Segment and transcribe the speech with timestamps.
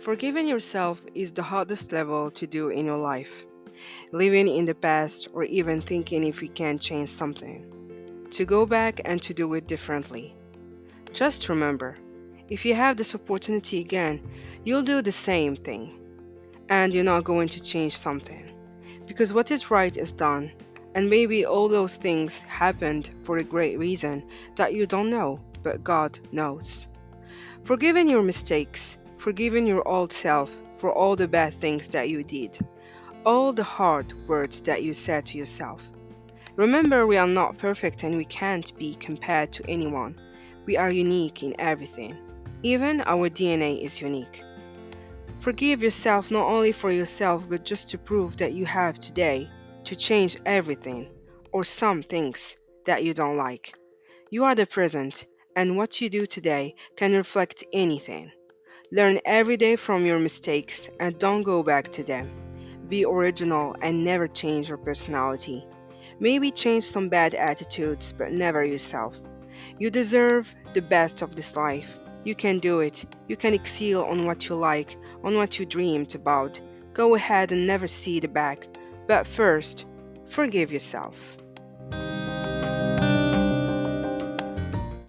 [0.00, 3.44] Forgiving yourself is the hardest level to do in your life.
[4.12, 8.26] Living in the past or even thinking if you can change something.
[8.30, 10.34] To go back and to do it differently.
[11.12, 11.98] Just remember,
[12.48, 14.22] if you have this opportunity again,
[14.64, 16.00] you'll do the same thing.
[16.70, 18.50] And you're not going to change something.
[19.06, 20.50] Because what is right is done.
[20.94, 24.24] And maybe all those things happened for a great reason
[24.56, 26.88] that you don't know, but God knows.
[27.64, 32.58] Forgiving your mistakes, forgiving your old self for all the bad things that you did,
[33.26, 35.92] all the hard words that you said to yourself.
[36.56, 40.18] Remember, we are not perfect and we can't be compared to anyone.
[40.64, 42.16] We are unique in everything.
[42.62, 44.42] Even our DNA is unique.
[45.38, 49.50] Forgive yourself not only for yourself, but just to prove that you have today
[49.84, 51.10] to change everything
[51.52, 53.74] or some things that you don't like.
[54.30, 58.32] You are the present, and what you do today can reflect anything.
[58.92, 62.28] Learn every day from your mistakes and don't go back to them.
[62.88, 65.64] Be original and never change your personality.
[66.18, 69.20] Maybe change some bad attitudes, but never yourself.
[69.78, 71.96] You deserve the best of this life.
[72.24, 73.04] You can do it.
[73.28, 76.60] You can excel on what you like, on what you dreamed about.
[76.92, 78.66] Go ahead and never see the back.
[79.06, 79.86] But first,
[80.26, 81.36] forgive yourself.